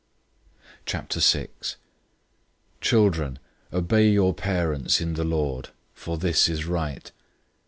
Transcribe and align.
006:001 0.87 1.75
Children, 2.81 3.37
obey 3.71 4.09
your 4.09 4.33
parents 4.33 4.99
in 4.99 5.13
the 5.13 5.23
Lord, 5.23 5.69
for 5.93 6.17
this 6.17 6.49
is 6.49 6.65
right. 6.65 7.11